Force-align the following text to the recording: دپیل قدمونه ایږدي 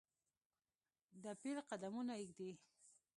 دپیل 1.23 1.57
قدمونه 1.69 2.13
ایږدي 2.19 2.51